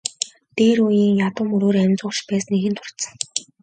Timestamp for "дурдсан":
2.79-3.13